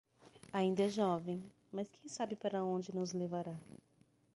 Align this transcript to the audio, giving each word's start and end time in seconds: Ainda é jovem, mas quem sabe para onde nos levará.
Ainda 0.51 0.81
é 0.85 0.89
jovem, 0.89 1.43
mas 1.71 1.87
quem 1.87 2.09
sabe 2.09 2.35
para 2.35 2.63
onde 2.63 2.91
nos 2.91 3.13
levará. 3.13 3.55